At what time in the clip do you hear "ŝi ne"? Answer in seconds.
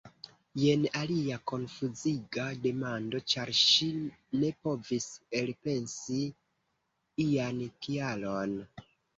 3.59-4.51